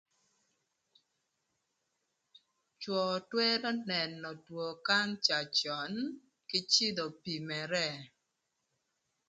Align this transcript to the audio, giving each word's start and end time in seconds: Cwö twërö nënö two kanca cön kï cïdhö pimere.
Cwö 2.81 3.03
twërö 3.29 3.67
nënö 3.89 4.29
two 4.45 4.65
kanca 4.87 5.39
cön 5.57 5.93
kï 6.49 6.57
cïdhö 6.71 7.05
pimere. 7.21 7.87